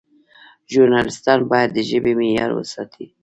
[0.71, 3.05] ژورنالیستان باید د ژبې معیار وساتي.